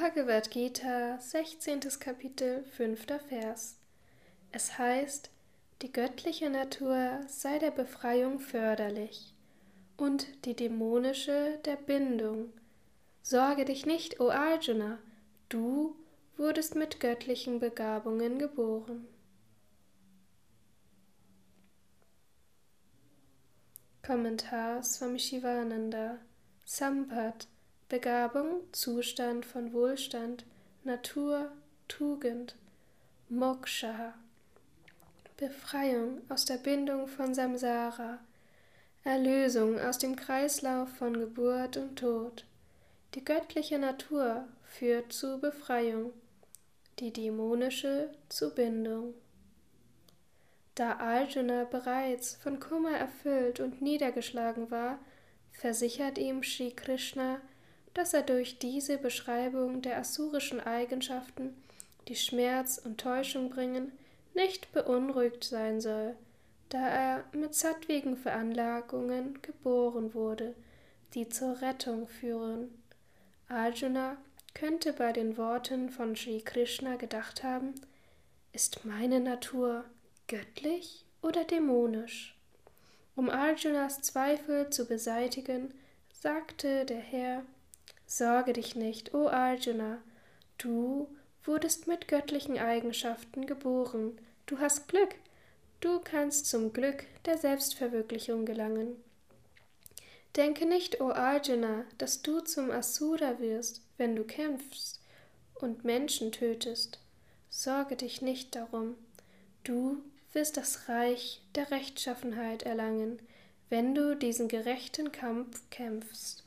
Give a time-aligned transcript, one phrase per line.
[0.00, 2.00] Bhagavad Gita, 16.
[2.00, 3.06] Kapitel, 5.
[3.28, 3.78] Vers.
[4.50, 5.30] Es heißt,
[5.82, 9.32] die göttliche Natur sei der Befreiung förderlich
[9.96, 12.52] und die dämonische der Bindung.
[13.22, 14.98] Sorge dich nicht, o Arjuna,
[15.48, 15.94] du
[16.36, 19.06] wurdest mit göttlichen Begabungen geboren.
[24.02, 26.18] Kommentar Swami Shivananda
[26.64, 27.46] Sampat
[27.94, 30.44] Begabung, Zustand von Wohlstand,
[30.82, 31.52] Natur,
[31.86, 32.56] Tugend,
[33.28, 34.14] Moksha,
[35.36, 38.18] Befreiung aus der Bindung von Samsara,
[39.04, 42.44] Erlösung aus dem Kreislauf von Geburt und Tod.
[43.14, 46.12] Die göttliche Natur führt zu Befreiung,
[46.98, 49.14] die dämonische zu Bindung.
[50.74, 54.98] Da Arjuna bereits von Kummer erfüllt und niedergeschlagen war,
[55.52, 57.40] versichert ihm Sri Krishna,
[57.94, 61.54] dass er durch diese Beschreibung der asurischen Eigenschaften,
[62.08, 63.92] die Schmerz und Täuschung bringen,
[64.34, 66.16] nicht beunruhigt sein soll,
[66.68, 70.54] da er mit sattwigen Veranlagungen geboren wurde,
[71.14, 72.82] die zur Rettung führen.
[73.48, 74.16] Arjuna
[74.54, 77.74] könnte bei den Worten von Sri Krishna gedacht haben,
[78.52, 79.84] ist meine Natur
[80.28, 82.36] göttlich oder dämonisch?
[83.16, 85.72] Um Arjunas Zweifel zu beseitigen,
[86.12, 87.44] sagte der Herr,
[88.06, 89.98] Sorge dich nicht, o Arjuna,
[90.58, 91.08] du
[91.44, 95.14] wurdest mit göttlichen Eigenschaften geboren, du hast Glück,
[95.80, 98.96] du kannst zum Glück der Selbstverwirklichung gelangen.
[100.36, 105.00] Denke nicht, o Arjuna, dass du zum Asura wirst, wenn du kämpfst
[105.54, 106.98] und Menschen tötest.
[107.48, 108.96] Sorge dich nicht darum,
[109.62, 110.02] du
[110.32, 113.20] wirst das Reich der Rechtschaffenheit erlangen,
[113.70, 116.43] wenn du diesen gerechten Kampf kämpfst.